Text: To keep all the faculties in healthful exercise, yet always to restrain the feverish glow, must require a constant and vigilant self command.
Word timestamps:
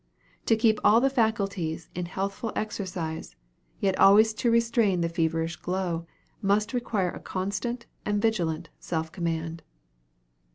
To 0.47 0.55
keep 0.55 0.79
all 0.83 0.99
the 0.99 1.11
faculties 1.11 1.87
in 1.93 2.07
healthful 2.07 2.51
exercise, 2.55 3.35
yet 3.79 3.99
always 3.99 4.33
to 4.33 4.49
restrain 4.49 5.01
the 5.01 5.09
feverish 5.09 5.57
glow, 5.57 6.07
must 6.41 6.73
require 6.73 7.11
a 7.11 7.19
constant 7.19 7.85
and 8.03 8.19
vigilant 8.19 8.69
self 8.79 9.11
command. 9.11 9.61